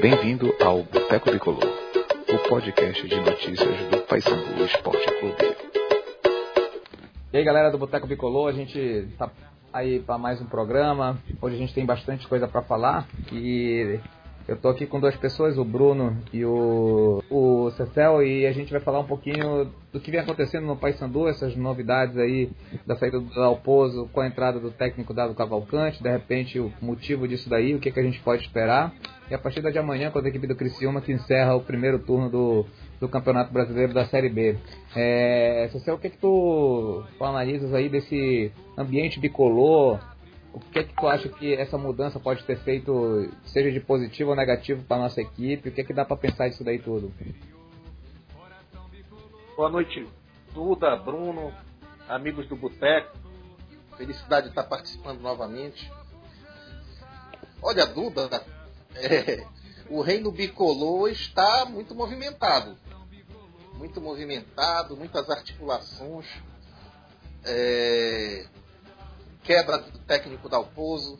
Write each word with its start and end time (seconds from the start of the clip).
Bem-vindo 0.00 0.54
ao 0.60 0.84
Boteco 0.84 1.32
Bicolor, 1.32 1.64
o 2.32 2.48
podcast 2.48 3.08
de 3.08 3.16
notícias 3.16 3.86
do 3.90 3.98
Paysandu 4.02 4.64
Esporte 4.64 5.06
Clube. 5.18 5.56
E 7.32 7.36
aí 7.36 7.42
galera 7.42 7.68
do 7.68 7.78
Boteco 7.78 8.06
Bicolor, 8.06 8.48
a 8.48 8.52
gente 8.52 8.78
está 8.78 9.28
aí 9.72 9.98
para 9.98 10.16
mais 10.16 10.40
um 10.40 10.46
programa. 10.46 11.18
Hoje 11.42 11.56
a 11.56 11.58
gente 11.58 11.74
tem 11.74 11.84
bastante 11.84 12.28
coisa 12.28 12.46
para 12.46 12.62
falar 12.62 13.08
e 13.32 13.98
eu 14.46 14.56
tô 14.56 14.68
aqui 14.68 14.86
com 14.86 15.00
duas 15.00 15.16
pessoas, 15.16 15.58
o 15.58 15.64
Bruno 15.64 16.16
e 16.32 16.44
o, 16.44 17.22
o 17.28 17.70
Cecel, 17.72 18.22
e 18.22 18.46
a 18.46 18.52
gente 18.52 18.70
vai 18.70 18.80
falar 18.80 19.00
um 19.00 19.06
pouquinho 19.06 19.70
do 19.92 19.98
que 19.98 20.12
vem 20.12 20.20
acontecendo 20.20 20.66
no 20.66 20.76
Paysandu, 20.76 21.26
essas 21.26 21.56
novidades 21.56 22.16
aí 22.16 22.50
da 22.86 22.94
saída 22.96 23.18
do 23.18 23.42
Alpozo 23.42 24.08
com 24.12 24.20
a 24.20 24.28
entrada 24.28 24.60
do 24.60 24.70
técnico 24.70 25.12
Dado 25.12 25.34
Cavalcante, 25.34 26.00
de 26.00 26.08
repente 26.08 26.60
o 26.60 26.72
motivo 26.80 27.26
disso 27.26 27.50
daí, 27.50 27.74
o 27.74 27.80
que, 27.80 27.90
que 27.90 27.98
a 27.98 28.04
gente 28.04 28.20
pode 28.20 28.42
esperar. 28.42 28.94
E 29.30 29.34
a 29.34 29.38
partir 29.38 29.60
de 29.60 29.78
amanhã, 29.78 30.10
quando 30.10 30.24
a 30.24 30.28
equipe 30.30 30.46
do 30.46 30.56
Criciúma 30.56 31.02
que 31.02 31.12
encerra 31.12 31.54
o 31.54 31.60
primeiro 31.60 31.98
turno 31.98 32.30
do, 32.30 32.66
do 32.98 33.08
Campeonato 33.08 33.52
Brasileiro 33.52 33.92
da 33.92 34.06
Série 34.06 34.30
B. 34.30 34.58
É, 34.96 35.68
Cecel, 35.70 35.96
o 35.96 35.98
que, 35.98 36.08
que 36.08 36.16
tu, 36.16 37.04
tu 37.18 37.24
analisas 37.24 37.74
aí 37.74 37.90
desse 37.90 38.50
ambiente 38.76 39.20
bicolor, 39.20 40.00
o 40.50 40.60
que 40.60 40.78
é 40.78 40.82
que 40.82 40.94
tu 40.94 41.06
acha 41.06 41.28
que 41.28 41.54
essa 41.54 41.76
mudança 41.76 42.18
pode 42.18 42.42
ter 42.44 42.56
feito, 42.60 43.30
seja 43.44 43.70
de 43.70 43.80
positivo 43.80 44.30
ou 44.30 44.36
negativo 44.36 44.82
para 44.84 45.02
nossa 45.02 45.20
equipe? 45.20 45.68
O 45.68 45.72
que 45.72 45.82
é 45.82 45.84
que 45.84 45.92
dá 45.92 46.06
para 46.06 46.16
pensar 46.16 46.48
disso 46.48 46.64
daí 46.64 46.78
tudo? 46.78 47.12
Boa 49.54 49.68
noite, 49.68 50.06
Duda, 50.54 50.96
Bruno, 50.96 51.52
amigos 52.08 52.46
do 52.48 52.56
Boteco. 52.56 53.14
Felicidade 53.98 54.44
de 54.44 54.52
estar 54.52 54.62
participando 54.62 55.20
novamente. 55.20 55.90
Olha, 57.60 57.84
Duda, 57.84 58.28
o 59.90 60.00
reino 60.00 60.30
bicolor 60.30 61.10
está 61.10 61.64
muito 61.64 61.94
movimentado. 61.94 62.76
Muito 63.74 64.00
movimentado, 64.00 64.96
muitas 64.96 65.30
articulações. 65.30 66.26
É, 67.44 68.46
quebra 69.44 69.78
do 69.78 69.98
técnico 70.00 70.48
Dalpozo. 70.48 71.18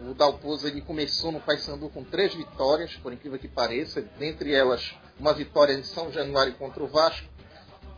O 0.00 0.14
Dalpozo 0.14 0.66
ele 0.66 0.80
começou 0.80 1.30
no 1.30 1.40
Paysandu 1.40 1.90
com 1.90 2.02
três 2.02 2.34
vitórias, 2.34 2.94
por 2.96 3.12
incrível 3.12 3.38
que 3.38 3.48
pareça, 3.48 4.00
dentre 4.18 4.54
elas 4.54 4.94
uma 5.18 5.34
vitória 5.34 5.74
em 5.74 5.82
São 5.82 6.10
Januário 6.10 6.54
contra 6.54 6.82
o 6.82 6.88
Vasco. 6.88 7.28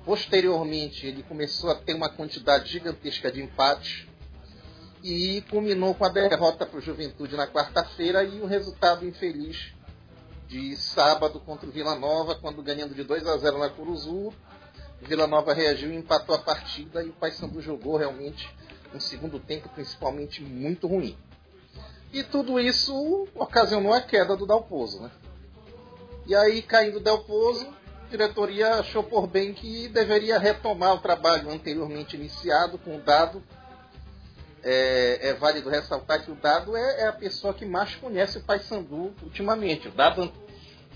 Posteriormente, 0.05 1.07
ele 1.07 1.23
começou 1.23 1.71
a 1.71 1.77
ter 1.77 1.95
uma 1.95 2.09
quantidade 2.09 2.73
gigantesca 2.73 3.31
de 3.31 3.41
empates 3.41 4.09
e 5.03 5.43
culminou 5.51 5.95
com 5.95 6.05
a 6.05 6.09
derrota 6.09 6.65
para 6.65 6.79
o 6.79 6.83
Juventude 6.83 7.37
na 7.37 7.47
quarta-feira 7.47 8.23
e 8.23 8.41
um 8.41 8.47
resultado 8.47 9.07
infeliz 9.07 9.73
de 10.47 10.77
sábado 10.77 11.41
contra 11.41 11.69
o 11.69 11.73
Vila 11.73 11.95
Nova, 11.95 12.35
quando 12.35 12.63
ganhando 12.63 12.95
de 12.95 13.03
2 13.03 13.27
a 13.27 13.37
0 13.37 13.59
na 13.59 13.71
Curuzu, 13.71 14.33
Vila 15.01 15.27
Nova 15.27 15.53
reagiu 15.53 15.93
e 15.93 15.97
empatou 15.97 16.35
a 16.35 16.39
partida 16.39 17.03
e 17.03 17.09
o 17.09 17.13
Paysandu 17.13 17.61
jogou 17.61 17.97
realmente 17.97 18.49
um 18.95 19.01
segundo 19.01 19.41
tempo 19.41 19.69
principalmente 19.71 20.43
muito 20.43 20.87
ruim. 20.87 21.17
E 22.13 22.23
tudo 22.23 22.61
isso 22.61 23.27
ocasionou 23.35 23.93
a 23.93 24.01
queda 24.01 24.37
do 24.37 24.47
Dalpozo, 24.47 25.01
né? 25.01 25.11
E 26.27 26.37
aí, 26.37 26.63
caindo 26.63 26.99
o 26.99 27.01
Dalpozo, 27.01 27.67
a 28.07 28.11
diretoria 28.11 28.75
achou 28.75 29.03
por 29.03 29.27
bem 29.27 29.53
que 29.53 29.89
deveria 29.89 30.39
retomar 30.39 30.95
o 30.95 31.01
trabalho 31.01 31.51
anteriormente 31.51 32.17
iniciado 32.17 32.79
com 32.79 32.97
o 32.97 33.01
Dado. 33.01 33.43
É, 34.65 35.29
é 35.29 35.35
válido 35.35 35.69
ressaltar 35.69 36.25
que 36.25 36.31
o 36.31 36.37
Dado 36.37 36.77
é, 36.77 37.01
é, 37.01 37.09
a 37.09 37.13
pessoa 37.13 37.53
que 37.53 37.65
mais 37.65 37.97
conhece 37.97 38.39
o 38.39 38.43
Paysandu 38.43 39.13
ultimamente. 39.23 39.89
O 39.89 39.91
Dado, 39.91 40.33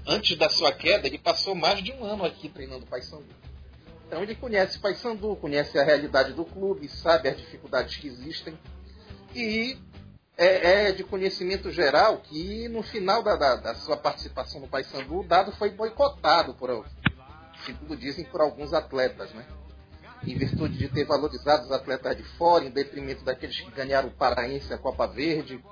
antes 0.07 0.37
da 0.39 0.49
sua 0.49 0.73
queda, 0.73 1.07
ele 1.07 1.19
passou 1.19 1.55
mais 1.55 1.83
de 1.83 1.93
um 1.93 2.05
ano 2.05 2.25
aqui 2.25 2.49
treinando 2.49 2.85
o 2.85 2.89
Paysandu. 2.89 3.27
Então 4.07 4.23
ele 4.23 4.37
conhece 4.37 4.79
Paysandu, 4.79 5.35
conhece 5.37 5.79
a 5.79 5.85
realidade 5.85 6.33
do 6.33 6.45
clube, 6.45 6.89
sabe 6.89 7.29
as 7.29 7.37
dificuldades 7.37 7.97
que 7.97 8.07
existem. 8.07 8.57
E 9.35 9.77
é, 10.37 10.89
é 10.89 10.93
de 10.93 11.03
conhecimento 11.03 11.71
geral 11.71 12.19
que 12.19 12.69
no 12.69 12.83
final 12.83 13.23
da, 13.23 13.37
da, 13.37 13.57
da 13.57 13.75
sua 13.75 13.97
participação 13.97 14.61
no 14.61 14.69
Paysandu, 14.69 15.21
o 15.21 15.25
dado 15.25 15.51
foi 15.53 15.71
boicotado, 15.71 16.55
por, 16.55 16.87
segundo 17.65 17.97
dizem, 17.97 18.25
por 18.27 18.41
alguns 18.41 18.73
atletas. 18.73 19.33
Né? 19.33 19.45
Em 20.25 20.37
virtude 20.37 20.77
de 20.79 20.89
ter 20.89 21.05
valorizado 21.05 21.65
os 21.65 21.73
atletas 21.73 22.17
de 22.17 22.25
fora, 22.37 22.65
em 22.65 22.71
detrimento 22.71 23.25
daqueles 23.25 23.61
que 23.61 23.71
ganharam 23.71 24.09
o 24.09 24.13
Paraense 24.13 24.73
a 24.73 24.79
Copa 24.79 25.07
Verde. 25.07 25.63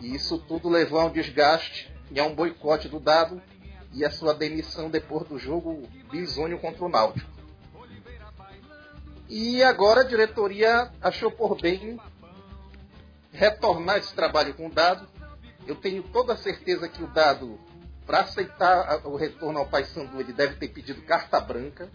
E 0.00 0.14
isso 0.14 0.38
tudo 0.38 0.68
levou 0.68 1.00
a 1.00 1.06
um 1.06 1.12
desgaste 1.12 1.92
e 2.10 2.20
a 2.20 2.24
um 2.24 2.34
boicote 2.34 2.88
do 2.88 3.00
dado 3.00 3.42
e 3.92 4.04
a 4.04 4.10
sua 4.10 4.32
demissão 4.34 4.90
depois 4.90 5.28
do 5.28 5.38
jogo 5.38 5.88
bisônio 6.10 6.58
contra 6.58 6.84
o 6.84 6.88
Náutico. 6.88 7.30
E 9.28 9.62
agora 9.62 10.02
a 10.02 10.04
diretoria 10.04 10.90
achou 11.00 11.30
por 11.30 11.60
bem 11.60 11.98
retornar 13.32 13.96
esse 13.96 14.14
trabalho 14.14 14.54
com 14.54 14.66
o 14.66 14.70
dado. 14.70 15.08
Eu 15.66 15.74
tenho 15.74 16.02
toda 16.02 16.34
a 16.34 16.36
certeza 16.36 16.88
que 16.88 17.02
o 17.02 17.06
dado, 17.06 17.58
para 18.04 18.20
aceitar 18.20 19.06
o 19.06 19.16
retorno 19.16 19.58
ao 19.58 19.66
Paysandu, 19.66 20.20
ele 20.20 20.32
deve 20.32 20.56
ter 20.56 20.68
pedido 20.68 21.00
carta 21.02 21.40
branca 21.40 21.90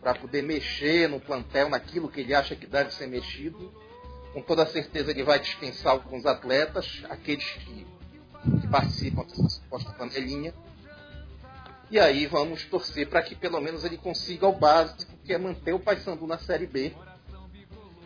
para 0.00 0.14
poder 0.14 0.42
mexer 0.42 1.08
no 1.08 1.20
plantel, 1.20 1.68
naquilo 1.68 2.08
que 2.08 2.20
ele 2.20 2.34
acha 2.34 2.56
que 2.56 2.66
deve 2.66 2.92
ser 2.92 3.06
mexido. 3.06 3.72
Com 4.32 4.40
toda 4.40 4.64
certeza 4.66 5.10
ele 5.10 5.22
vai 5.22 5.38
dispensar 5.38 5.92
alguns 5.92 6.24
atletas, 6.24 7.02
aqueles 7.10 7.44
que, 7.44 7.86
que 8.60 8.68
participam 8.68 9.24
dessa 9.24 9.48
suposta 9.48 9.92
panelinha. 9.92 10.54
E 11.90 11.98
aí 11.98 12.26
vamos 12.26 12.64
torcer 12.64 13.08
para 13.08 13.20
que 13.20 13.34
pelo 13.34 13.60
menos 13.60 13.84
ele 13.84 13.98
consiga 13.98 14.46
o 14.46 14.52
básico, 14.52 15.12
que 15.24 15.32
é 15.32 15.38
manter 15.38 15.72
o 15.72 15.80
Paysandu 15.80 16.26
na 16.26 16.38
Série 16.38 16.66
B. 16.66 16.94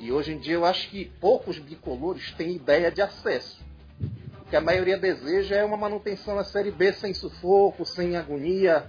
E 0.01 0.11
hoje 0.11 0.33
em 0.33 0.39
dia 0.39 0.55
eu 0.55 0.65
acho 0.65 0.89
que 0.89 1.05
poucos 1.21 1.59
bicolores 1.59 2.33
têm 2.33 2.57
ideia 2.57 2.91
de 2.91 3.03
acesso. 3.03 3.63
O 4.41 4.45
que 4.49 4.57
a 4.57 4.61
maioria 4.61 4.99
deseja 4.99 5.57
é 5.57 5.65
uma 5.65 5.77
manutenção 5.77 6.35
na 6.35 6.45
Série 6.45 6.71
B 6.71 6.93
sem 6.95 7.13
sufoco, 7.13 7.85
sem 7.85 8.17
agonia, 8.17 8.87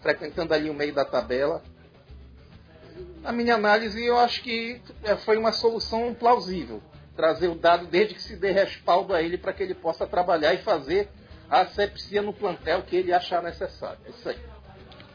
frequentando 0.00 0.54
ali 0.54 0.70
o 0.70 0.74
meio 0.74 0.94
da 0.94 1.04
tabela. 1.04 1.62
A 3.24 3.32
minha 3.32 3.54
análise 3.54 4.04
eu 4.04 4.16
acho 4.16 4.42
que 4.42 4.80
é, 5.02 5.16
foi 5.16 5.36
uma 5.36 5.52
solução 5.52 6.14
plausível. 6.14 6.80
Trazer 7.16 7.48
o 7.48 7.54
dado 7.54 7.86
desde 7.86 8.14
que 8.14 8.22
se 8.22 8.36
dê 8.36 8.52
respaldo 8.52 9.12
a 9.12 9.22
ele 9.22 9.36
para 9.36 9.52
que 9.52 9.62
ele 9.62 9.74
possa 9.74 10.06
trabalhar 10.06 10.54
e 10.54 10.58
fazer 10.58 11.08
a 11.50 11.60
asepsia 11.60 12.22
no 12.22 12.32
plantel 12.32 12.82
que 12.82 12.94
ele 12.94 13.12
achar 13.12 13.42
necessário. 13.42 13.98
É 14.06 14.10
isso 14.10 14.28
aí. 14.28 14.38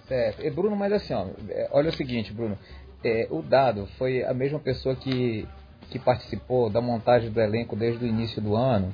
Certo. 0.08 0.46
E 0.46 0.50
Bruno, 0.50 0.75
mas 0.75 0.91
assim, 0.91 1.14
ó, 1.14 1.28
é, 1.50 1.69
olha 1.72 1.90
o 1.90 1.94
seguinte, 1.94 2.34
Bruno. 2.34 2.58
É, 3.03 3.28
o 3.30 3.41
Dado 3.41 3.88
foi 3.97 4.24
a 4.24 4.34
mesma 4.34 4.59
pessoa 4.59 4.96
que, 4.96 5.47
que 5.90 6.00
participou 6.00 6.70
da 6.70 6.81
montagem 6.81 7.30
do 7.30 7.40
elenco 7.40 7.75
desde 7.75 8.03
o 8.03 8.08
início 8.08 8.41
do 8.41 8.56
ano, 8.56 8.94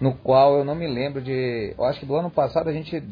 no 0.00 0.14
qual 0.14 0.58
eu 0.58 0.64
não 0.64 0.74
me 0.74 0.86
lembro 0.86 1.20
de. 1.20 1.74
Eu 1.76 1.84
acho 1.84 2.00
que 2.00 2.06
do 2.06 2.16
ano 2.16 2.30
passado 2.30 2.68
a 2.68 2.72
gente. 2.72 3.02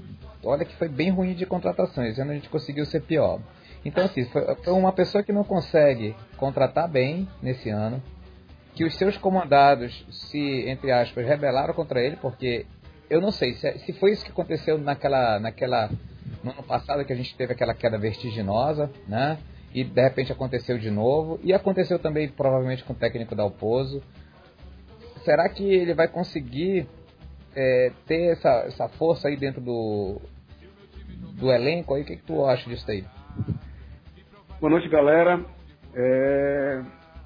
Olha 0.45 0.65
que 0.65 0.77
foi 0.77 0.89
bem 0.89 1.11
ruim 1.11 1.35
de 1.35 1.45
contratações, 1.47 2.13
esse 2.13 2.21
ano 2.21 2.31
a 2.31 2.35
gente 2.35 2.49
conseguiu 2.49 2.85
ser 2.87 3.01
pior. 3.03 3.41
Então, 3.85 4.05
assim, 4.05 4.25
foi, 4.27 4.45
uma 4.73 4.93
pessoa 4.93 5.23
que 5.23 5.33
não 5.33 5.45
consegue 5.45 6.15
contratar 6.37 6.89
bem 6.89 7.29
nesse 7.43 7.71
ano, 7.71 8.03
que 8.75 8.85
os 8.85 8.95
seus 8.97 9.17
comandados 9.17 10.07
se, 10.11 10.69
entre 10.69 10.93
aspas, 10.93 11.27
rebelaram 11.27 11.75
contra 11.75 12.01
ele, 12.01 12.17
porque 12.17 12.67
eu 13.11 13.21
não 13.21 13.33
sei 13.33 13.55
se, 13.55 13.79
se 13.81 13.93
foi 13.95 14.13
isso 14.13 14.25
que 14.25 14.31
aconteceu 14.31 14.79
naquela, 14.79 15.41
naquela 15.41 15.91
no 16.43 16.51
ano 16.51 16.63
passado 16.63 17.05
que 17.05 17.13
a 17.13 17.17
gente 17.17 17.35
teve 17.37 17.53
aquela 17.53 17.75
queda 17.75 17.99
vertiginosa, 17.99 18.91
né? 19.07 19.39
E 19.75 19.85
de 19.85 20.01
repente 20.01 20.33
aconteceu 20.33 20.79
de 20.79 20.91
novo 20.91 21.39
e 21.43 21.53
aconteceu 21.53 21.99
também 21.99 22.29
provavelmente 22.29 22.85
com 22.85 22.93
o 22.93 22.97
técnico 22.97 23.35
da 23.35 23.43
Alpozo. 23.43 24.03
Será 25.25 25.49
que 25.49 25.65
ele 25.65 25.95
vai 25.95 26.09
conseguir 26.09 26.87
é, 27.55 27.93
ter 28.07 28.33
essa, 28.33 28.49
essa 28.67 28.89
força 28.89 29.29
aí 29.29 29.37
dentro 29.37 29.61
do 29.61 30.21
do 31.35 31.53
elenco? 31.53 31.95
Aí 31.95 32.03
o 32.03 32.05
que, 32.05 32.17
que 32.17 32.23
tu 32.25 32.45
acha 32.45 32.69
disso 32.69 32.91
aí? 32.91 33.05
Boa 34.61 34.71
noite, 34.71 34.89
galera. 34.89 35.45
É, 35.95 36.83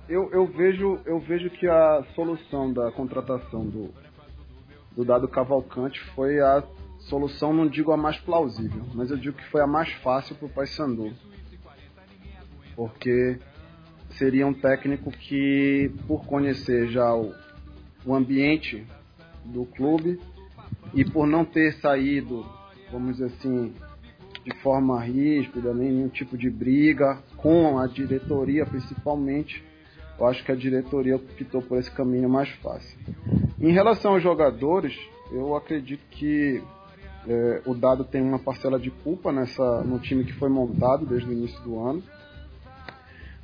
eu, 0.09 0.31
eu 0.33 0.47
vejo 0.47 1.01
eu 1.07 1.19
vejo 1.19 1.51
que 1.51 1.67
a 1.67 2.05
solução 2.15 2.73
da 2.73 2.91
contratação 2.93 3.65
do 3.65 3.91
do 4.95 5.05
dado 5.05 5.27
Cavalcante 5.27 6.01
foi 6.15 6.41
a 6.41 6.63
solução, 7.01 7.53
não 7.53 7.67
digo 7.67 7.93
a 7.93 7.97
mais 7.97 8.19
plausível, 8.19 8.85
mas 8.95 9.11
eu 9.11 9.17
digo 9.17 9.37
que 9.37 9.49
foi 9.51 9.63
a 9.63 9.67
mais 9.67 9.91
fácil 9.95 10.37
para 10.37 10.47
o 10.47 10.51
Paysandu. 10.51 11.13
Porque 12.77 13.39
seria 14.11 14.47
um 14.47 14.55
técnico 14.55 15.11
que, 15.11 15.91
por 16.07 16.25
conhecer 16.27 16.89
já 16.89 17.15
o, 17.15 17.35
o 18.05 18.15
ambiente 18.15 18.87
do 19.45 19.65
clube 19.65 20.21
e 20.95 21.05
por 21.05 21.27
não 21.27 21.45
ter 21.45 21.75
saído, 21.75 22.45
vamos 22.91 23.17
dizer 23.17 23.27
assim, 23.27 23.73
de 24.45 24.55
forma 24.63 25.01
ríspida, 25.01 25.73
nenhum 25.73 26.09
tipo 26.09 26.37
de 26.37 26.51
briga 26.51 27.23
com 27.37 27.79
a 27.79 27.87
diretoria 27.87 28.67
principalmente, 28.67 29.65
eu 30.19 30.27
acho 30.27 30.45
que 30.45 30.53
a 30.53 30.57
diretoria 30.57 31.17
optou 31.17 31.63
por 31.63 31.79
esse 31.79 31.91
caminho 31.91 32.29
mais 32.29 32.49
fácil. 32.61 32.99
Em 33.61 33.73
relação 33.73 34.13
aos 34.13 34.23
jogadores, 34.23 34.97
eu 35.33 35.57
acredito 35.57 36.03
que 36.11 36.63
é, 37.27 37.63
o 37.65 37.75
Dado 37.75 38.05
tem 38.05 38.21
uma 38.21 38.39
parcela 38.39 38.79
de 38.79 38.91
culpa 38.91 39.33
nessa, 39.33 39.83
no 39.83 39.99
time 39.99 40.25
que 40.25 40.33
foi 40.33 40.49
montado 40.49 41.07
desde 41.07 41.29
o 41.29 41.33
início 41.33 41.61
do 41.63 41.79
ano. 41.79 42.03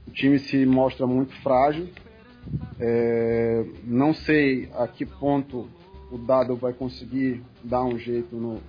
O 0.07 0.11
time 0.11 0.39
se 0.39 0.67
mostra 0.67 1.07
muito 1.07 1.35
frágil. 1.43 1.89
É, 2.81 3.65
não 3.85 4.15
sei 4.15 4.71
a 4.75 4.89
que 4.89 5.05
ponto 5.05 5.69
o 6.11 6.19
Dado 6.19 6.57
vai 6.57 6.73
conseguir 6.73 7.43
dar 7.63 7.85
um 7.85 7.99
jeito 7.99 8.37
no, 8.37 8.61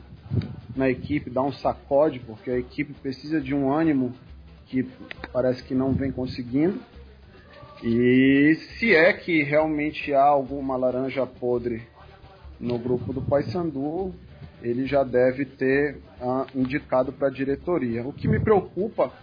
na 0.75 0.89
equipe, 0.89 1.29
dar 1.29 1.43
um 1.43 1.51
sacode, 1.51 2.19
porque 2.19 2.51
a 2.51 2.57
equipe 2.57 2.93
precisa 2.93 3.39
de 3.39 3.55
um 3.55 3.71
ânimo 3.71 4.13
que 4.65 4.87
parece 5.31 5.63
que 5.63 5.73
não 5.73 5.93
vem 5.93 6.11
conseguindo. 6.11 6.79
E 7.83 8.55
se 8.77 8.93
é 8.93 9.13
que 9.13 9.41
realmente 9.43 10.13
há 10.13 10.23
alguma 10.23 10.75
laranja 10.75 11.25
podre 11.25 11.83
no 12.59 12.77
grupo 12.77 13.13
do 13.13 13.21
Paysandu, 13.21 14.13
ele 14.61 14.85
já 14.85 15.03
deve 15.03 15.45
ter 15.45 15.97
uh, 16.19 16.45
indicado 16.53 17.13
para 17.13 17.29
a 17.29 17.31
diretoria. 17.31 18.05
O 18.05 18.11
que 18.11 18.27
me 18.27 18.39
preocupa 18.39 19.13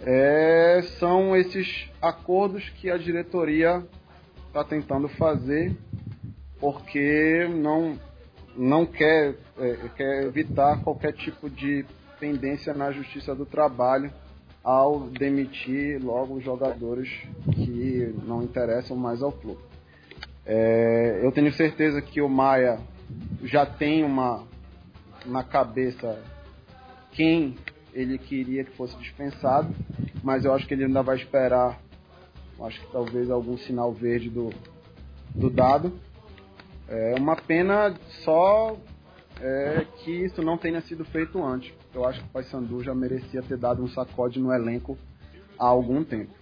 é, 0.00 0.82
são 0.98 1.36
esses 1.36 1.88
acordos 2.02 2.68
que 2.70 2.90
a 2.90 2.96
diretoria 2.96 3.84
está 4.48 4.64
tentando 4.64 5.08
fazer, 5.08 5.76
porque 6.60 7.48
não, 7.48 7.98
não 8.56 8.84
quer, 8.84 9.34
é, 9.58 9.88
quer 9.96 10.24
evitar 10.24 10.82
qualquer 10.82 11.12
tipo 11.14 11.48
de 11.48 11.84
pendência 12.18 12.74
na 12.74 12.92
justiça 12.92 13.34
do 13.34 13.46
trabalho 13.46 14.12
ao 14.62 15.08
demitir 15.08 15.98
logo 16.02 16.34
os 16.34 16.44
jogadores 16.44 17.08
que 17.54 18.14
não 18.26 18.42
interessam 18.42 18.96
mais 18.96 19.22
ao 19.22 19.32
clube. 19.32 19.62
É, 20.44 21.20
eu 21.22 21.32
tenho 21.32 21.52
certeza 21.52 22.02
que 22.02 22.20
o 22.20 22.28
Maia 22.28 22.78
já 23.42 23.64
tem 23.64 24.04
uma 24.04 24.44
na 25.24 25.42
cabeça 25.42 26.22
quem 27.12 27.56
ele 27.92 28.18
queria 28.18 28.64
que 28.64 28.76
fosse 28.76 28.96
dispensado, 28.98 29.74
mas 30.22 30.44
eu 30.44 30.54
acho 30.54 30.66
que 30.66 30.74
ele 30.74 30.84
ainda 30.84 31.02
vai 31.02 31.16
esperar, 31.16 31.80
acho 32.62 32.80
que 32.80 32.92
talvez 32.92 33.30
algum 33.30 33.56
sinal 33.58 33.92
verde 33.92 34.30
do, 34.30 34.50
do 35.34 35.50
dado. 35.50 35.92
É 36.90 37.14
uma 37.16 37.36
pena 37.36 37.94
só 38.24 38.76
é, 39.40 39.86
que 39.98 40.10
isso 40.10 40.42
não 40.42 40.58
tenha 40.58 40.80
sido 40.80 41.04
feito 41.04 41.42
antes. 41.42 41.72
Eu 41.94 42.04
acho 42.04 42.20
que 42.20 42.26
o 42.26 42.30
Paysandu 42.30 42.82
já 42.82 42.92
merecia 42.92 43.42
ter 43.42 43.56
dado 43.56 43.82
um 43.82 43.88
sacode 43.88 44.40
no 44.40 44.52
elenco 44.52 44.98
há 45.56 45.66
algum 45.66 46.02
tempo. 46.02 46.32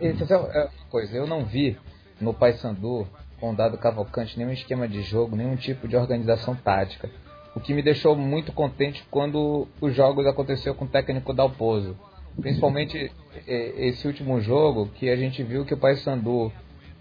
Essa 0.00 0.32
é 0.32 0.36
uma 0.36 0.88
coisa, 0.88 1.16
eu 1.16 1.26
não 1.26 1.44
vi 1.44 1.76
no 2.20 2.32
Paysandu 2.32 3.06
com 3.40 3.54
dado 3.54 3.76
Cavalcante 3.78 4.38
nenhum 4.38 4.52
esquema 4.52 4.86
de 4.86 5.02
jogo, 5.02 5.34
nenhum 5.34 5.56
tipo 5.56 5.88
de 5.88 5.96
organização 5.96 6.54
tática. 6.54 7.10
O 7.54 7.58
que 7.58 7.74
me 7.74 7.82
deixou 7.82 8.14
muito 8.14 8.52
contente 8.52 9.04
quando 9.10 9.66
os 9.80 9.92
jogos 9.94 10.26
aconteceu 10.26 10.74
com 10.74 10.84
o 10.84 10.88
técnico 10.88 11.34
Dalpozo. 11.34 11.96
Principalmente 12.40 13.10
esse 13.46 14.06
último 14.06 14.40
jogo 14.40 14.88
que 14.94 15.10
a 15.10 15.16
gente 15.16 15.42
viu 15.42 15.64
que 15.64 15.74
o 15.74 15.76
Paysandu 15.76 16.52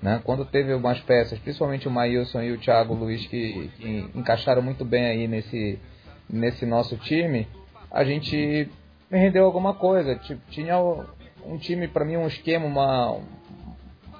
né? 0.01 0.21
Quando 0.23 0.45
teve 0.45 0.73
umas 0.73 0.99
peças, 1.01 1.37
principalmente 1.39 1.87
o 1.87 1.91
Maílson 1.91 2.41
e 2.41 2.51
o 2.51 2.57
Thiago 2.57 2.93
Luiz, 2.93 3.25
que, 3.27 3.69
que, 3.77 4.09
encaixaram 4.15 4.61
muito 4.61 4.85
bem 4.85 5.05
aí 5.05 5.27
nesse, 5.27 5.79
nesse 6.29 6.65
nosso 6.65 6.95
time, 6.97 7.47
a 7.91 8.03
gente 8.03 8.69
rendeu 9.11 9.45
alguma 9.45 9.73
coisa. 9.73 10.19
Tinha 10.49 10.77
um 11.45 11.57
time, 11.57 11.87
para 11.87 12.05
mim, 12.05 12.17
um 12.17 12.27
esquema, 12.27 12.65
uma, 12.65 13.17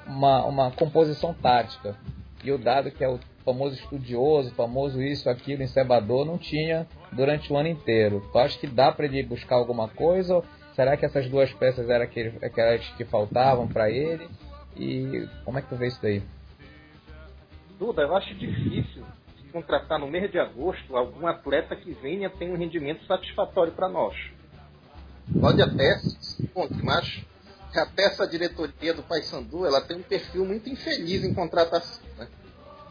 uma, 0.06 0.46
uma 0.46 0.72
composição 0.72 1.34
tática. 1.34 1.96
E 2.44 2.52
o 2.52 2.58
Dado, 2.58 2.92
que 2.92 3.04
é 3.04 3.10
o 3.10 3.20
famoso 3.46 3.76
estudioso, 3.76 4.54
famoso 4.56 5.02
isso, 5.02 5.30
aquilo, 5.30 5.64
encebador, 5.64 6.26
não 6.26 6.38
tinha 6.38 6.88
durante 7.12 7.52
o 7.52 7.58
ano 7.58 7.70
inteiro. 7.70 8.28
Tu 8.32 8.38
acha 8.38 8.60
que 8.60 8.68
dá 8.68 8.92
para 8.92 9.06
ele 9.06 9.24
buscar 9.24 9.56
alguma 9.56 9.88
coisa? 9.88 10.44
Será 10.76 10.96
que 10.96 11.06
essas 11.06 11.30
duas 11.30 11.52
peças 11.54 11.90
eram 11.90 12.06
aquelas 12.06 12.88
que 12.92 13.06
faltavam 13.06 13.68
para 13.68 13.90
ele? 13.90 14.28
E 14.80 15.28
como 15.44 15.60
é 15.60 15.62
que 15.62 15.68
tu 15.68 15.76
vê 15.76 15.88
isso 15.88 16.02
daí? 16.02 16.24
Duda, 17.78 18.02
eu 18.04 18.16
acho 18.16 18.34
difícil 18.36 19.04
contratar 19.52 20.00
no 20.00 20.08
mês 20.08 20.32
de 20.32 20.40
agosto 20.40 20.96
algum 20.96 21.28
atleta 21.28 21.76
que 21.76 21.92
venha 21.94 22.30
ter 22.30 22.50
um 22.50 22.56
rendimento 22.56 23.06
satisfatório 23.06 23.74
para 23.74 23.90
nós. 23.90 24.16
Pode 25.40 25.62
até, 25.62 26.00
mas 26.84 27.24
até 27.76 28.06
essa 28.06 28.28
diretoria 28.28 28.94
do 28.94 29.04
Paysandu 29.04 29.66
ela 29.66 29.82
tem 29.82 29.98
um 29.98 30.04
perfil 30.04 30.46
muito 30.46 30.70
infeliz 30.70 31.24
em 31.24 31.34
contratação. 31.34 32.04
Né? 32.18 32.28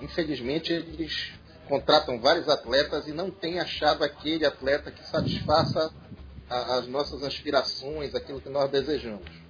Infelizmente 0.01 0.73
eles 0.73 1.33
contratam 1.69 2.21
vários 2.21 2.49
atletas 2.49 3.07
e 3.07 3.13
não 3.13 3.31
têm 3.31 3.61
achado 3.61 4.05
aquele 4.05 4.45
atleta 4.45 4.91
que 4.91 5.07
satisfaça 5.07 5.93
a, 6.49 6.79
as 6.79 6.87
nossas 6.87 7.23
aspirações, 7.23 8.15
aquilo 8.15 8.41
que 8.41 8.49
nós 8.49 8.71
desejamos. 8.71 9.48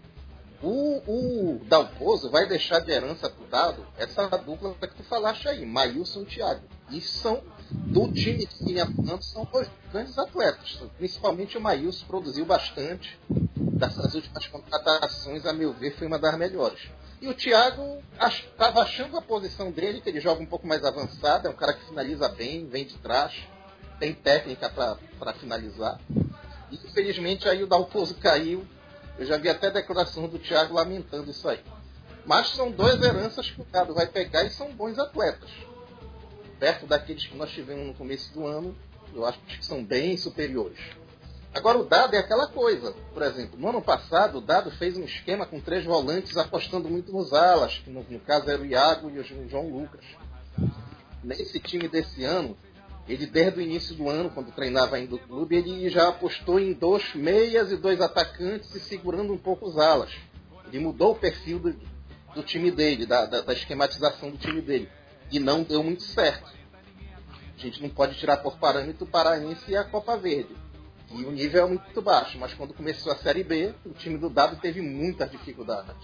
O, 0.60 1.02
o 1.06 1.64
Dalpozo 1.66 2.30
vai 2.30 2.46
deixar 2.48 2.80
de 2.80 2.90
herança 2.90 3.30
pro 3.30 3.46
Dado 3.46 3.86
essa 3.96 4.26
dupla 4.38 4.74
que 4.74 4.96
tu 4.96 5.04
falaste 5.04 5.46
aí, 5.48 5.64
Maílson 5.64 6.22
e 6.22 6.26
Thiago. 6.26 6.62
E 6.90 7.00
são, 7.00 7.42
do 7.70 8.10
time 8.12 8.44
que 8.44 8.64
vinha 8.64 8.82
atuando, 8.82 9.22
são 9.22 9.44
dois 9.44 9.68
grandes 9.92 10.18
atletas. 10.18 10.80
Principalmente 10.96 11.56
o 11.56 11.60
Maílson 11.60 12.06
produziu 12.06 12.44
bastante. 12.44 13.18
Dessas 13.28 14.14
últimas 14.14 14.46
contratações, 14.48 15.46
a 15.46 15.52
meu 15.52 15.72
ver, 15.72 15.96
foi 15.96 16.08
uma 16.08 16.18
das 16.18 16.36
melhores. 16.36 16.88
E 17.20 17.28
o 17.28 17.34
Thiago 17.34 18.02
estava 18.20 18.82
achando 18.82 19.16
a 19.16 19.22
posição 19.22 19.70
dele, 19.70 20.00
que 20.00 20.08
ele 20.08 20.20
joga 20.20 20.42
um 20.42 20.46
pouco 20.46 20.66
mais 20.66 20.84
avançado, 20.84 21.46
é 21.46 21.50
um 21.50 21.54
cara 21.54 21.72
que 21.72 21.86
finaliza 21.86 22.28
bem, 22.28 22.66
vem 22.66 22.84
de 22.84 22.96
trás, 22.98 23.32
tem 24.00 24.12
técnica 24.12 24.68
para 24.68 25.32
finalizar. 25.34 26.00
E 26.70 26.74
infelizmente 26.74 27.48
aí 27.48 27.62
o 27.62 27.66
Dalpozo 27.68 28.16
caiu 28.16 28.66
eu 29.18 29.26
já 29.26 29.36
vi 29.36 29.48
até 29.48 29.70
declaração 29.70 30.28
do 30.28 30.38
Thiago 30.38 30.74
lamentando 30.74 31.30
isso 31.30 31.48
aí. 31.48 31.60
Mas 32.24 32.50
são 32.50 32.70
duas 32.70 33.02
heranças 33.02 33.50
que 33.50 33.60
o 33.60 33.64
Cado 33.64 33.94
vai 33.94 34.06
pegar 34.06 34.44
e 34.44 34.50
são 34.50 34.72
bons 34.72 34.98
atletas. 34.98 35.50
Perto 36.60 36.86
daqueles 36.86 37.26
que 37.26 37.36
nós 37.36 37.50
tivemos 37.50 37.86
no 37.86 37.94
começo 37.94 38.32
do 38.32 38.46
ano, 38.46 38.76
eu 39.14 39.24
acho 39.26 39.38
que 39.40 39.64
são 39.64 39.84
bem 39.84 40.16
superiores. 40.16 40.78
Agora, 41.54 41.78
o 41.78 41.84
Dado 41.84 42.14
é 42.14 42.18
aquela 42.18 42.46
coisa. 42.46 42.94
Por 43.12 43.22
exemplo, 43.22 43.58
no 43.58 43.68
ano 43.68 43.82
passado, 43.82 44.38
o 44.38 44.40
Dado 44.40 44.70
fez 44.72 44.96
um 44.96 45.04
esquema 45.04 45.46
com 45.46 45.60
três 45.60 45.84
volantes 45.84 46.36
apostando 46.36 46.88
muito 46.88 47.10
nos 47.10 47.32
alas, 47.32 47.78
que 47.78 47.90
no, 47.90 48.04
no 48.08 48.20
caso 48.20 48.48
era 48.50 48.60
o 48.60 48.66
Iago 48.66 49.10
e 49.10 49.18
o 49.18 49.48
João 49.48 49.68
Lucas. 49.68 50.04
Nesse 51.24 51.58
time 51.58 51.88
desse 51.88 52.24
ano, 52.24 52.56
ele, 53.08 53.24
desde 53.26 53.58
o 53.58 53.62
início 53.62 53.94
do 53.94 54.08
ano, 54.08 54.28
quando 54.28 54.52
treinava 54.52 54.96
ainda 54.96 55.14
o 55.14 55.18
clube, 55.18 55.56
ele 55.56 55.88
já 55.88 56.08
apostou 56.08 56.60
em 56.60 56.74
dois 56.74 57.14
meias 57.14 57.72
e 57.72 57.76
dois 57.76 58.00
atacantes 58.02 58.74
e 58.74 58.80
segurando 58.80 59.32
um 59.32 59.38
pouco 59.38 59.66
os 59.66 59.78
alas. 59.78 60.12
Ele 60.66 60.78
mudou 60.80 61.12
o 61.12 61.14
perfil 61.14 61.58
do, 61.58 61.76
do 62.34 62.42
time 62.42 62.70
dele, 62.70 63.06
da, 63.06 63.24
da, 63.24 63.40
da, 63.40 63.52
esquematização 63.54 64.30
do 64.30 64.36
time 64.36 64.60
dele. 64.60 64.90
E 65.30 65.40
não 65.40 65.62
deu 65.62 65.82
muito 65.82 66.02
certo. 66.02 66.52
A 67.56 67.60
gente 67.60 67.80
não 67.80 67.88
pode 67.88 68.14
tirar 68.18 68.36
por 68.36 68.58
parâmetro 68.58 69.04
o 69.04 69.08
Paraense 69.08 69.70
e 69.70 69.76
a 69.76 69.84
Copa 69.84 70.14
Verde. 70.18 70.54
E 71.10 71.24
o 71.24 71.32
nível 71.32 71.64
é 71.64 71.68
muito 71.68 72.02
baixo, 72.02 72.38
mas 72.38 72.52
quando 72.52 72.74
começou 72.74 73.10
a 73.10 73.16
Série 73.16 73.42
B, 73.42 73.72
o 73.86 73.94
time 73.94 74.18
do 74.18 74.28
W 74.28 74.60
teve 74.60 74.82
muitas 74.82 75.30
dificuldades. 75.30 75.96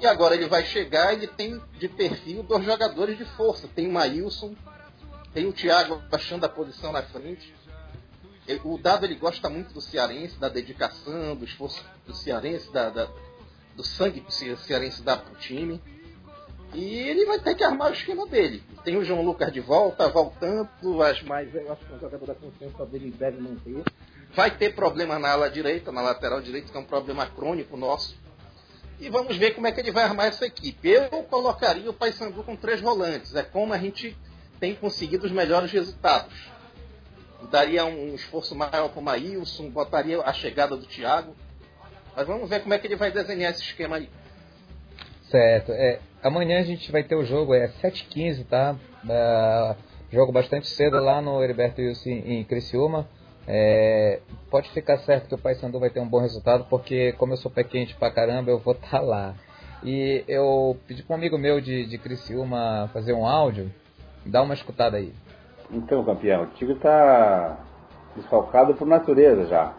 E 0.00 0.06
agora 0.06 0.34
ele 0.34 0.48
vai 0.48 0.64
chegar, 0.64 1.12
ele 1.12 1.28
tem 1.28 1.62
de 1.78 1.88
perfil 1.88 2.42
dois 2.42 2.64
jogadores 2.64 3.16
de 3.16 3.24
força. 3.24 3.68
Tem 3.68 3.86
o 3.86 3.92
Maílson, 3.92 4.56
tem 5.32 5.46
o 5.46 5.52
Thiago 5.52 6.02
achando 6.10 6.44
a 6.44 6.48
posição 6.48 6.92
na 6.92 7.02
frente. 7.02 7.54
O 8.64 8.76
Dado 8.76 9.06
ele 9.06 9.14
gosta 9.14 9.48
muito 9.48 9.72
do 9.72 9.80
cearense, 9.80 10.38
da 10.38 10.48
dedicação, 10.48 11.36
do 11.36 11.44
esforço 11.44 11.84
do 12.06 12.14
cearense, 12.14 12.72
da, 12.72 12.90
da 12.90 13.08
do 13.76 13.82
sangue 13.82 14.20
que 14.20 14.50
o 14.50 14.58
cearense 14.58 15.02
dá 15.02 15.16
pro 15.16 15.34
time. 15.36 15.80
E 16.74 16.84
ele 16.84 17.26
vai 17.26 17.38
ter 17.38 17.54
que 17.54 17.64
armar 17.64 17.90
o 17.90 17.94
esquema 17.94 18.26
dele. 18.26 18.62
Tem 18.84 18.96
o 18.96 19.04
João 19.04 19.22
Lucas 19.22 19.52
de 19.52 19.60
volta, 19.60 20.08
voltando, 20.08 20.68
mas 21.26 21.54
eu 21.54 21.72
acho 21.72 21.84
que 21.84 21.92
o 21.92 22.00
jogador 22.00 22.26
da 22.26 22.34
confiança 22.34 22.86
dele 22.86 23.10
deve 23.10 23.40
manter. 23.40 23.82
Vai 24.34 24.50
ter 24.50 24.74
problema 24.74 25.18
na 25.18 25.32
ala 25.32 25.50
direita, 25.50 25.92
na 25.92 26.00
lateral 26.00 26.40
direita, 26.40 26.70
que 26.70 26.76
é 26.76 26.80
um 26.80 26.84
problema 26.84 27.26
crônico 27.26 27.76
nosso. 27.76 28.16
E 28.98 29.10
vamos 29.10 29.36
ver 29.36 29.54
como 29.54 29.66
é 29.66 29.72
que 29.72 29.80
ele 29.80 29.90
vai 29.90 30.04
armar 30.04 30.26
essa 30.26 30.46
equipe. 30.46 30.88
Eu 30.88 31.22
colocaria 31.24 31.90
o 31.90 31.94
Paysandu 31.94 32.42
com 32.42 32.56
três 32.56 32.80
volantes. 32.80 33.34
É 33.34 33.42
como 33.42 33.74
a 33.74 33.78
gente 33.78 34.16
tem 34.62 34.76
conseguido 34.76 35.26
os 35.26 35.32
melhores 35.32 35.72
resultados. 35.72 36.32
Daria 37.50 37.84
um 37.84 38.14
esforço 38.14 38.54
maior 38.54 38.90
para 38.90 39.00
o 39.00 39.02
Maílson, 39.02 39.68
botaria 39.68 40.22
a 40.22 40.32
chegada 40.32 40.76
do 40.76 40.86
Thiago. 40.86 41.34
Mas 42.14 42.28
vamos 42.28 42.48
ver 42.48 42.60
como 42.60 42.72
é 42.72 42.78
que 42.78 42.86
ele 42.86 42.94
vai 42.94 43.10
desenhar 43.10 43.50
esse 43.50 43.60
esquema 43.60 43.96
aí. 43.96 44.08
Certo. 45.28 45.72
É, 45.72 45.98
amanhã 46.22 46.60
a 46.60 46.62
gente 46.62 46.92
vai 46.92 47.02
ter 47.02 47.16
o 47.16 47.24
jogo, 47.24 47.52
é 47.52 47.66
7h15, 47.82 48.46
tá? 48.46 48.76
É, 49.10 49.74
jogo 50.12 50.30
bastante 50.30 50.68
cedo 50.68 51.00
lá 51.00 51.20
no 51.20 51.42
Heriberto 51.42 51.80
Wilson 51.80 52.10
em 52.10 52.44
Criciúma. 52.44 53.08
É, 53.48 54.20
pode 54.48 54.70
ficar 54.70 54.98
certo 54.98 55.26
que 55.26 55.34
o 55.34 55.38
Paysandu 55.38 55.80
vai 55.80 55.90
ter 55.90 55.98
um 55.98 56.08
bom 56.08 56.20
resultado, 56.20 56.66
porque 56.70 57.10
como 57.14 57.32
eu 57.32 57.36
sou 57.36 57.50
pé 57.50 57.64
quente 57.64 57.96
pra 57.96 58.12
caramba, 58.12 58.52
eu 58.52 58.60
vou 58.60 58.74
estar 58.74 59.00
tá 59.00 59.00
lá. 59.00 59.34
E 59.82 60.24
eu 60.28 60.78
pedi 60.86 61.02
para 61.02 61.16
um 61.16 61.18
amigo 61.18 61.36
meu 61.36 61.60
de, 61.60 61.84
de 61.84 61.98
Criciúma 61.98 62.88
fazer 62.92 63.12
um 63.12 63.26
áudio 63.26 63.68
Dá 64.24 64.42
uma 64.42 64.54
escutada 64.54 64.96
aí. 64.96 65.12
Então, 65.70 66.04
campeão, 66.04 66.44
o 66.44 66.46
Tigre 66.48 66.74
está 66.74 67.58
desfalcado 68.16 68.74
por 68.74 68.86
natureza 68.86 69.46
já. 69.46 69.72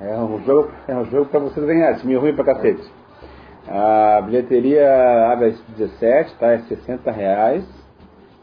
É 0.00 0.16
um 0.16 0.42
jogo, 0.44 0.70
é 0.86 0.94
um 0.94 1.04
jogo 1.06 1.26
para 1.26 1.40
vocês 1.40 1.64
ganharem, 1.64 1.98
time 1.98 2.16
ruim 2.16 2.34
pra 2.34 2.44
cacete. 2.44 2.90
A 3.68 4.20
bilheteria 4.22 5.30
abre 5.30 5.48
às 5.48 5.60
17, 5.76 6.34
tá? 6.36 6.52
É 6.52 6.58
60 6.58 7.10
reais. 7.10 7.64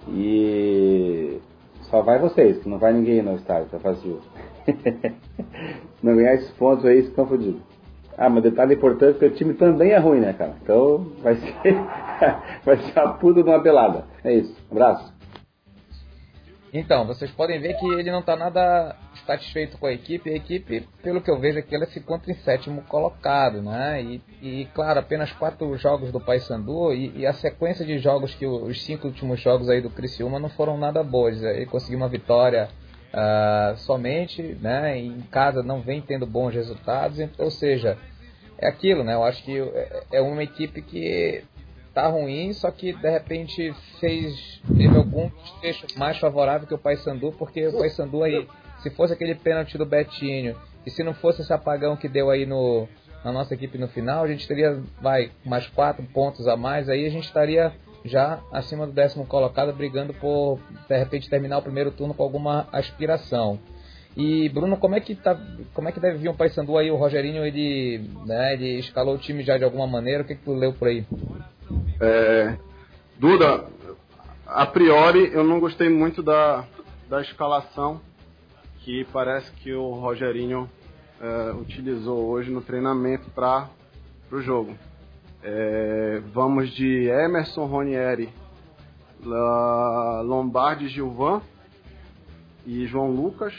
E 0.09 1.39
só 1.83 2.01
vai 2.01 2.19
vocês, 2.19 2.57
que 2.57 2.67
não 2.67 2.77
vai 2.77 2.91
ninguém 2.91 3.21
no 3.21 3.35
estádio, 3.35 3.69
tá 3.69 3.77
vazio. 3.77 4.19
não 6.01 6.15
ganhar 6.15 6.35
esses 6.35 6.51
pontos 6.51 6.85
aí, 6.85 6.99
estão 6.99 7.25
fodidos. 7.25 7.61
Ah, 8.17 8.29
mas 8.29 8.43
detalhe 8.43 8.75
importante 8.75 9.17
que 9.17 9.25
o 9.25 9.31
time 9.31 9.53
também 9.53 9.91
é 9.91 9.97
ruim, 9.97 10.19
né, 10.19 10.33
cara? 10.33 10.53
Então 10.61 11.07
vai 11.21 11.35
ser, 11.35 11.75
vai 12.63 12.77
ser 12.77 12.99
a 12.99 13.09
puta 13.09 13.41
de 13.41 13.49
uma 13.49 13.61
pelada. 13.61 14.05
É 14.23 14.33
isso. 14.33 14.55
Abraço. 14.71 15.13
Então, 16.73 17.05
vocês 17.05 17.29
podem 17.29 17.59
ver 17.59 17.75
que 17.77 17.85
ele 17.85 18.09
não 18.09 18.21
está 18.21 18.35
nada 18.35 18.95
satisfeito 19.27 19.77
com 19.77 19.85
a 19.85 19.93
equipe. 19.93 20.31
A 20.31 20.35
equipe, 20.35 20.89
pelo 21.03 21.21
que 21.21 21.29
eu 21.29 21.39
vejo 21.39 21.59
aqui, 21.59 21.75
ela 21.75 21.85
se 21.85 21.99
encontra 21.99 22.31
em 22.31 22.35
sétimo 22.35 22.81
colocado, 22.83 23.61
né? 23.61 24.01
E, 24.01 24.21
e 24.41 24.65
claro, 24.73 24.99
apenas 24.99 25.31
quatro 25.33 25.77
jogos 25.77 26.11
do 26.11 26.19
Paysandu 26.19 26.91
e, 26.91 27.19
e 27.19 27.27
a 27.27 27.33
sequência 27.33 27.85
de 27.85 27.99
jogos 27.99 28.33
que 28.33 28.47
os 28.47 28.83
cinco 28.83 29.05
últimos 29.05 29.39
jogos 29.39 29.69
aí 29.69 29.81
do 29.81 29.91
Criciúma 29.91 30.39
não 30.39 30.49
foram 30.49 30.75
nada 30.75 31.03
boas. 31.03 31.43
Ele 31.43 31.67
conseguiu 31.67 31.97
uma 31.97 32.09
vitória 32.09 32.67
uh, 33.13 33.77
somente, 33.77 34.41
né? 34.59 34.97
Em 34.97 35.21
casa 35.29 35.61
não 35.61 35.79
vem 35.79 36.01
tendo 36.01 36.25
bons 36.25 36.55
resultados, 36.55 37.19
ou 37.37 37.51
seja, 37.51 37.99
é 38.57 38.67
aquilo, 38.67 39.03
né? 39.03 39.13
Eu 39.13 39.23
acho 39.23 39.43
que 39.43 39.59
é, 39.59 40.03
é 40.13 40.21
uma 40.21 40.41
equipe 40.41 40.81
que 40.81 41.43
tá 41.93 42.07
ruim, 42.07 42.51
só 42.53 42.71
que 42.71 42.93
de 42.93 43.09
repente 43.09 43.73
fez 43.99 44.61
teve 44.67 44.95
algum 44.95 45.29
desfecho 45.61 45.85
mais 45.97 46.17
favorável 46.17 46.67
que 46.67 46.73
o 46.73 46.77
Paysandu, 46.77 47.31
porque 47.33 47.67
o 47.67 47.77
Paysandu 47.77 48.23
aí, 48.23 48.47
se 48.81 48.89
fosse 48.89 49.13
aquele 49.13 49.35
pênalti 49.35 49.77
do 49.77 49.85
Betinho, 49.85 50.55
e 50.85 50.91
se 50.91 51.03
não 51.03 51.13
fosse 51.13 51.41
esse 51.41 51.53
apagão 51.53 51.95
que 51.95 52.09
deu 52.09 52.29
aí 52.29 52.45
no 52.45 52.87
na 53.23 53.31
nossa 53.31 53.53
equipe 53.53 53.77
no 53.77 53.87
final, 53.87 54.23
a 54.23 54.27
gente 54.27 54.45
teria 54.45 54.81
vai 55.01 55.31
mais 55.45 55.65
quatro 55.67 56.03
pontos 56.07 56.45
a 56.47 56.57
mais, 56.57 56.89
aí 56.89 57.05
a 57.05 57.09
gente 57.09 57.25
estaria 57.25 57.71
já 58.03 58.41
acima 58.51 58.85
do 58.85 58.91
décimo 58.91 59.25
colocado, 59.25 59.71
brigando 59.71 60.13
por 60.13 60.59
de 60.89 60.97
repente 60.97 61.29
terminar 61.29 61.59
o 61.59 61.61
primeiro 61.61 61.91
turno 61.91 62.13
com 62.13 62.23
alguma 62.23 62.67
aspiração. 62.71 63.59
E 64.15 64.47
Bruno, 64.49 64.77
como 64.77 64.95
é 64.95 64.99
que 64.99 65.15
tá, 65.15 65.39
como 65.73 65.89
é 65.89 65.91
que 65.91 65.99
deve 65.99 66.17
vir 66.17 66.29
um 66.29 66.35
Paysandu 66.35 66.77
aí? 66.77 66.91
O 66.91 66.95
Rogerinho 66.95 67.45
ele, 67.45 68.09
né, 68.25 68.53
ele 68.53 68.77
escalou 68.77 69.15
o 69.15 69.17
time 69.17 69.41
já 69.41 69.57
de 69.57 69.63
alguma 69.63 69.87
maneira. 69.87 70.21
O 70.21 70.25
que, 70.25 70.35
que 70.35 70.43
tu 70.43 70.53
leu 70.53 70.73
por 70.73 70.87
aí? 70.87 71.03
É, 71.99 72.57
Duda, 73.17 73.65
a 74.45 74.65
priori 74.65 75.31
eu 75.33 75.43
não 75.43 75.59
gostei 75.59 75.89
muito 75.89 76.21
da, 76.21 76.65
da 77.09 77.21
escalação 77.21 78.01
que 78.79 79.05
parece 79.13 79.51
que 79.51 79.73
o 79.73 79.91
Rogerinho 79.91 80.69
é, 81.21 81.51
utilizou 81.53 82.25
hoje 82.27 82.51
no 82.51 82.61
treinamento 82.61 83.29
para 83.29 83.69
o 84.31 84.41
jogo. 84.41 84.75
É, 85.41 86.21
vamos 86.33 86.71
de 86.71 87.07
Emerson 87.07 87.65
Ronieri, 87.65 88.29
Lombardi 90.25 90.87
Gilvan 90.89 91.41
e 92.65 92.85
João 92.87 93.11
Lucas. 93.11 93.53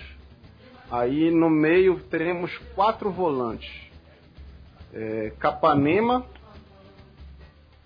Aí 0.91 1.31
no 1.31 1.49
meio 1.49 1.99
teremos 2.11 2.57
quatro 2.75 3.11
volantes. 3.11 3.71
É, 4.93 5.33
Capanema, 5.39 6.27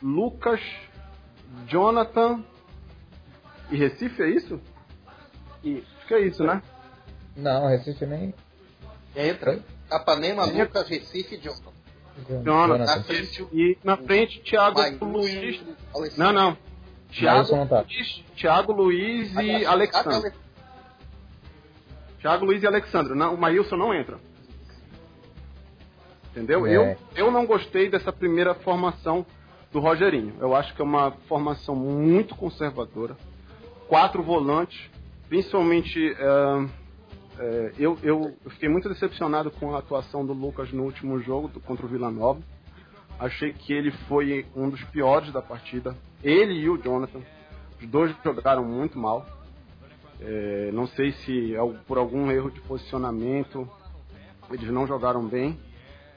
Lucas, 0.02 0.60
Jonathan 1.66 2.44
e 3.70 3.76
Recife, 3.76 4.22
é 4.22 4.28
isso? 4.28 4.60
E, 5.62 5.78
acho 5.78 6.06
que 6.06 6.14
é 6.14 6.20
isso, 6.20 6.44
né? 6.44 6.62
Não, 7.36 7.66
Recife 7.66 8.06
nem. 8.06 8.34
Entra. 9.14 9.60
Capanema, 9.88 10.44
Lucas, 10.44 10.88
Recife 10.88 11.34
e 11.36 11.38
Jonathan. 11.38 11.72
Jonathan. 12.44 12.84
Na 12.84 13.02
frente, 13.02 13.48
e 13.52 13.78
na 13.84 13.96
frente, 13.96 14.40
Thiago 14.40 14.80
Luiz. 15.04 15.60
Não, 16.16 16.32
não. 16.32 16.56
Thiago, 17.10 17.66
tá. 17.66 17.80
Luiz, 17.80 18.24
Thiago 18.36 18.72
Luiz 18.72 19.34
e 19.34 19.64
Alexandre. 19.64 20.32
Thiago 22.20 22.44
Luiz 22.44 22.62
e 22.62 22.66
Alexandre. 22.66 23.14
Não, 23.14 23.34
o 23.34 23.38
Maílson 23.38 23.76
não 23.76 23.94
entra. 23.94 24.18
Entendeu? 26.30 26.66
É. 26.66 26.76
Eu, 26.76 26.96
eu 27.16 27.30
não 27.30 27.46
gostei 27.46 27.88
dessa 27.88 28.12
primeira 28.12 28.54
formação 28.54 29.24
do 29.72 29.80
Rogerinho. 29.80 30.34
Eu 30.40 30.54
acho 30.54 30.74
que 30.74 30.80
é 30.80 30.84
uma 30.84 31.12
formação 31.28 31.74
muito 31.74 32.34
conservadora. 32.34 33.16
Quatro 33.86 34.22
volantes, 34.22 34.90
principalmente. 35.28 35.98
É, 36.18 36.66
é, 37.40 37.72
eu, 37.78 37.98
eu, 38.02 38.36
fiquei 38.50 38.68
muito 38.68 38.88
decepcionado 38.88 39.50
com 39.50 39.74
a 39.74 39.78
atuação 39.78 40.26
do 40.26 40.32
Lucas 40.32 40.72
no 40.72 40.84
último 40.84 41.20
jogo 41.20 41.48
do, 41.48 41.60
contra 41.60 41.86
o 41.86 41.88
Vila 41.88 42.10
Nova. 42.10 42.40
Achei 43.18 43.52
que 43.52 43.72
ele 43.72 43.90
foi 44.08 44.46
um 44.54 44.68
dos 44.68 44.82
piores 44.84 45.32
da 45.32 45.42
partida. 45.42 45.96
Ele 46.22 46.54
e 46.54 46.68
o 46.68 46.76
Jonathan. 46.76 47.20
Os 47.80 47.86
dois 47.86 48.14
jogaram 48.24 48.64
muito 48.64 48.98
mal. 48.98 49.26
É, 50.20 50.70
não 50.72 50.86
sei 50.86 51.12
se 51.12 51.54
é 51.54 51.60
por 51.86 51.96
algum 51.96 52.30
erro 52.30 52.50
de 52.50 52.60
posicionamento 52.62 53.68
eles 54.50 54.70
não 54.70 54.86
jogaram 54.86 55.26
bem. 55.26 55.58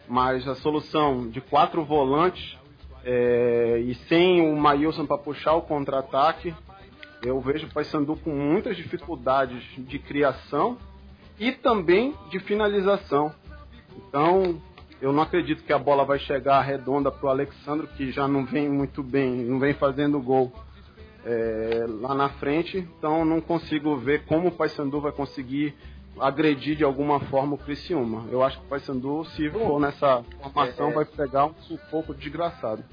Mas 0.08 0.48
a 0.48 0.56
solução 0.56 1.30
de 1.30 1.40
quatro 1.40 1.86
volantes 1.86 2.58
é, 3.04 3.80
e 3.80 3.96
sem 4.08 4.42
o 4.42 4.56
Maílson 4.56 5.06
para 5.06 5.18
puxar 5.18 5.54
o 5.54 5.62
contra-ataque, 5.62 6.54
eu 7.24 7.40
vejo 7.40 7.68
o 7.68 7.74
Paysandu 7.74 8.16
com 8.16 8.32
muitas 8.32 8.76
dificuldades 8.76 9.64
de 9.78 10.00
criação 10.00 10.78
e 11.40 11.52
também 11.52 12.16
de 12.30 12.40
finalização. 12.40 13.34
Então, 13.96 14.62
eu 15.02 15.12
não 15.12 15.24
acredito 15.24 15.64
que 15.64 15.74
a 15.74 15.80
bola 15.80 16.06
vai 16.06 16.20
chegar 16.20 16.62
redonda 16.62 17.12
para 17.12 17.26
o 17.26 17.30
Alexandre, 17.30 17.88
que 17.98 18.12
já 18.12 18.28
não 18.28 18.46
vem 18.46 18.70
muito 18.70 19.02
bem, 19.02 19.36
não 19.36 19.60
vem 19.60 19.74
fazendo 19.74 20.22
gol 20.22 20.52
é, 21.26 21.86
lá 22.00 22.14
na 22.14 22.30
frente. 22.30 22.78
Então, 22.78 23.26
não 23.26 23.42
consigo 23.42 23.98
ver 23.98 24.26
como 24.26 24.50
o 24.50 24.52
Paysandu 24.52 25.02
vai 25.02 25.12
conseguir 25.12 25.76
agredir 26.20 26.76
de 26.76 26.84
alguma 26.84 27.20
forma 27.20 27.56
o 27.56 27.58
Criciúma. 27.58 28.28
Eu 28.32 28.44
acho 28.44 28.60
que 28.60 28.66
o 28.66 28.68
Paysandu, 28.68 29.26
se 29.26 29.50
for 29.50 29.80
nessa 29.80 30.24
formação, 30.42 30.88
é, 30.88 30.92
é... 30.92 30.94
vai 30.96 31.06
pegar 31.06 31.46
um 31.46 31.54
sufoco 31.62 32.14
desgraçado. 32.14 32.84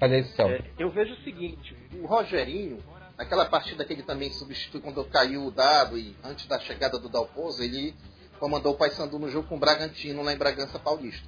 Olha 0.00 0.18
isso, 0.18 0.42
é, 0.42 0.62
Eu 0.78 0.90
vejo 0.90 1.14
o 1.14 1.22
seguinte, 1.22 1.76
o 1.94 2.06
Rogerinho, 2.06 2.78
naquela 3.16 3.46
partida 3.46 3.84
que 3.84 3.92
ele 3.92 4.02
também 4.02 4.30
substitui 4.30 4.80
quando 4.80 5.04
caiu 5.04 5.46
o 5.46 5.50
dado 5.50 5.96
e 5.96 6.16
antes 6.22 6.46
da 6.46 6.58
chegada 6.58 6.98
do 6.98 7.08
Dalpozo, 7.08 7.62
ele 7.62 7.94
comandou 8.38 8.74
o 8.74 8.76
Paysandu 8.76 9.18
no 9.18 9.30
jogo 9.30 9.48
com 9.48 9.56
o 9.56 9.60
Bragantino 9.60 10.22
lá 10.22 10.32
em 10.32 10.36
Bragança 10.36 10.78
Paulista. 10.78 11.26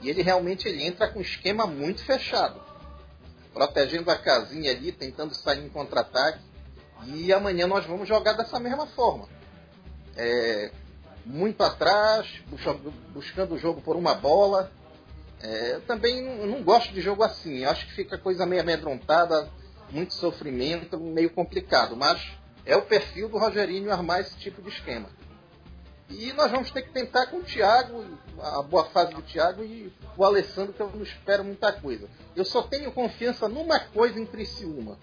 E 0.00 0.08
ele 0.08 0.22
realmente 0.22 0.66
ele 0.68 0.82
entra 0.84 1.08
com 1.08 1.18
um 1.18 1.22
esquema 1.22 1.66
muito 1.66 2.02
fechado. 2.02 2.60
Protegendo 3.52 4.10
a 4.10 4.16
casinha 4.16 4.70
ali, 4.70 4.92
tentando 4.92 5.34
sair 5.34 5.64
em 5.64 5.68
contra-ataque. 5.68 6.40
E 7.06 7.32
amanhã 7.32 7.66
nós 7.66 7.86
vamos 7.86 8.08
jogar 8.08 8.32
dessa 8.34 8.58
mesma 8.58 8.86
forma. 8.86 9.28
É, 10.16 10.70
muito 11.24 11.62
atrás, 11.62 12.42
buscando 13.12 13.54
o 13.54 13.58
jogo 13.58 13.80
por 13.80 13.96
uma 13.96 14.14
bola. 14.14 14.70
É, 15.40 15.74
eu 15.74 15.80
também 15.82 16.22
não 16.46 16.62
gosto 16.62 16.92
de 16.92 17.00
jogo 17.00 17.22
assim. 17.22 17.58
Eu 17.58 17.70
acho 17.70 17.86
que 17.86 17.94
fica 17.94 18.18
coisa 18.18 18.44
meio 18.44 18.62
amedrontada, 18.62 19.48
muito 19.90 20.14
sofrimento, 20.14 20.98
meio 20.98 21.30
complicado. 21.30 21.96
Mas 21.96 22.20
é 22.66 22.76
o 22.76 22.82
perfil 22.82 23.28
do 23.28 23.38
Rogerinho 23.38 23.92
armar 23.92 24.20
esse 24.20 24.36
tipo 24.36 24.60
de 24.60 24.68
esquema. 24.68 25.08
E 26.10 26.32
nós 26.32 26.50
vamos 26.50 26.70
ter 26.70 26.82
que 26.82 26.90
tentar 26.90 27.26
com 27.26 27.38
o 27.38 27.44
Thiago, 27.44 28.02
a 28.40 28.62
boa 28.62 28.86
fase 28.86 29.12
do 29.12 29.20
Thiago 29.20 29.62
e 29.62 29.92
o 30.16 30.24
Alessandro, 30.24 30.72
que 30.72 30.80
eu 30.80 30.90
não 30.90 31.02
espero 31.02 31.44
muita 31.44 31.70
coisa. 31.70 32.08
Eu 32.34 32.46
só 32.46 32.62
tenho 32.62 32.90
confiança 32.90 33.46
numa 33.46 33.78
coisa 33.78 34.18
em 34.18 34.24
Criciúma 34.24 34.98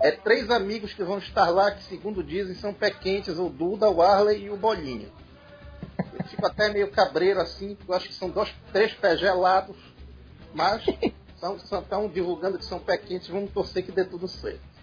é 0.00 0.10
três 0.10 0.50
amigos 0.50 0.92
que 0.92 1.02
vão 1.02 1.18
estar 1.18 1.48
lá, 1.50 1.70
que 1.70 1.82
segundo 1.84 2.22
dizem 2.22 2.54
são 2.54 2.72
pé 2.72 2.90
quentes, 2.90 3.38
o 3.38 3.48
Duda, 3.48 3.90
o 3.90 4.02
Arley 4.02 4.44
e 4.44 4.50
o 4.50 4.56
Bolinha. 4.56 5.08
Eu 6.18 6.24
fico 6.24 6.46
até 6.46 6.68
meio 6.68 6.90
cabreiro 6.90 7.40
assim, 7.40 7.76
eu 7.88 7.94
acho 7.94 8.08
que 8.08 8.14
são 8.14 8.28
dois, 8.28 8.52
três 8.72 8.92
pés 8.94 9.18
gelados, 9.18 9.76
mas 10.54 10.84
estão 11.72 12.08
divulgando 12.08 12.58
que 12.58 12.64
são 12.64 12.78
pé 12.78 12.98
quentes, 12.98 13.28
vamos 13.28 13.50
torcer 13.50 13.84
que 13.84 13.92
dê 13.92 14.04
tudo 14.04 14.28
certo. 14.28 14.76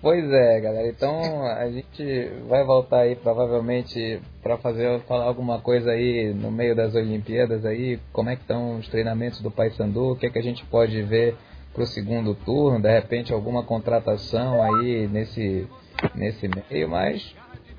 Pois 0.00 0.30
é, 0.30 0.60
galera. 0.60 0.88
Então 0.88 1.44
a 1.44 1.68
gente 1.70 2.28
vai 2.48 2.64
voltar 2.64 3.00
aí 3.00 3.16
provavelmente 3.16 4.20
para 4.42 4.56
fazer 4.56 5.00
falar 5.02 5.24
alguma 5.24 5.60
coisa 5.60 5.90
aí 5.90 6.32
no 6.32 6.52
meio 6.52 6.74
das 6.76 6.94
Olimpíadas 6.94 7.64
aí, 7.64 7.98
como 8.12 8.30
é 8.30 8.36
que 8.36 8.42
estão 8.42 8.78
os 8.78 8.88
treinamentos 8.88 9.40
do 9.40 9.50
Paysandu, 9.50 10.12
o 10.12 10.16
que 10.16 10.26
é 10.26 10.30
que 10.30 10.38
a 10.38 10.42
gente 10.42 10.64
pode 10.66 11.02
ver 11.02 11.36
para 11.72 11.82
o 11.82 11.86
segundo 11.86 12.34
turno, 12.34 12.80
de 12.80 12.90
repente 12.90 13.32
alguma 13.32 13.62
contratação 13.62 14.62
aí 14.62 15.06
nesse, 15.06 15.68
nesse 16.14 16.48
meio, 16.48 16.88
mas 16.88 17.34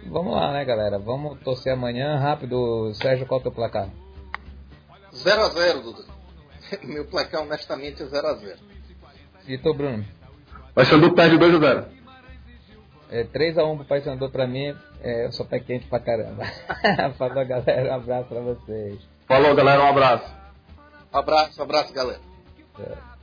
vamos 0.05 0.33
lá, 0.33 0.53
né, 0.53 0.63
galera? 0.65 0.97
Vamos 0.97 1.39
torcer 1.41 1.73
amanhã. 1.73 2.17
Rápido, 2.17 2.93
Sérgio, 2.95 3.25
qual 3.25 3.39
é 3.39 3.41
o 3.41 3.43
teu 3.43 3.51
placar? 3.51 3.89
0x0, 5.13 5.81
Duda. 5.81 6.03
Meu 6.83 7.05
placar, 7.05 7.41
honestamente, 7.41 8.01
é 8.01 8.05
0x0. 8.05 8.57
E 9.47 9.57
tu, 9.57 9.73
Bruno? 9.73 10.05
Do 10.75 11.13
perde 11.13 11.37
2x0. 11.37 11.85
É, 13.11 13.23
3x1 13.23 13.77
pro 13.77 13.85
Paysandu 13.85 14.29
pra 14.29 14.45
mim, 14.45 14.75
é, 15.01 15.25
eu 15.25 15.31
sou 15.31 15.45
pé 15.45 15.59
quente 15.59 15.87
pra 15.87 15.99
caramba. 15.99 16.45
Falou, 17.17 17.45
galera. 17.45 17.91
Um 17.91 17.95
abraço 17.95 18.29
pra 18.29 18.39
vocês. 18.39 18.99
Falou, 19.27 19.55
galera. 19.55 19.81
Um 19.81 19.87
abraço. 19.87 20.31
Abraço, 21.11 21.61
abraço, 21.61 21.93
galera. 21.93 22.21
É. 22.79 23.18